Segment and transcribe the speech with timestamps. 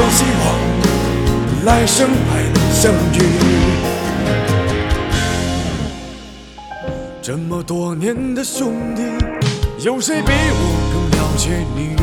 [0.00, 3.20] 都希望来生还能相遇。
[7.20, 9.02] 这么多年的兄弟，
[9.84, 11.96] 有谁比我更了解你？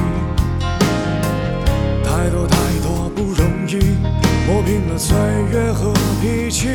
[2.04, 3.80] 太多太多不容易，
[4.45, 5.17] 磨平了岁
[5.52, 5.92] 月和
[6.22, 6.67] 脾气。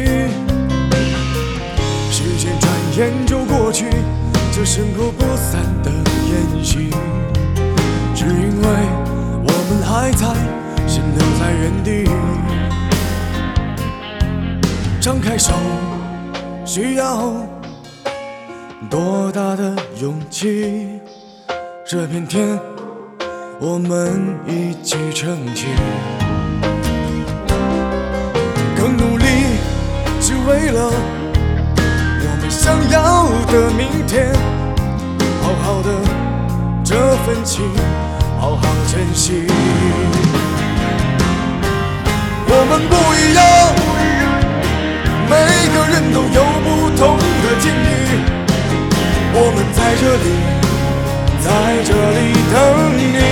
[2.10, 3.86] 时间转眼就过去，
[4.50, 5.12] 这身后
[11.62, 12.10] 原地。
[15.00, 15.52] 张开手，
[16.64, 17.32] 需要
[18.90, 21.00] 多大的勇气？
[21.86, 22.58] 这片天。
[23.60, 25.68] 我们一起撑起，
[28.76, 29.24] 更努力，
[30.20, 30.90] 只为了
[32.24, 34.34] 我们想要的明天。
[35.42, 35.90] 好好的
[36.82, 37.62] 这份情，
[38.40, 39.46] 好好珍惜。
[42.72, 43.44] 我们不一样，
[45.28, 45.32] 每
[45.74, 46.66] 个人都有不
[46.96, 47.84] 同的境遇。
[49.34, 50.26] 我们在这里，
[51.38, 51.46] 在
[51.84, 52.18] 这里
[52.50, 52.56] 等
[52.96, 53.31] 你。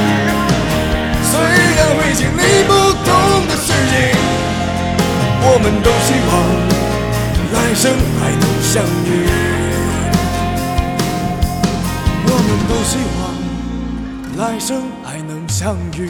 [5.53, 6.31] 我们都希望
[7.51, 7.91] 来生
[8.21, 9.27] 还能相遇，
[12.25, 13.21] 我们都希望
[14.37, 16.09] 来生还能相遇。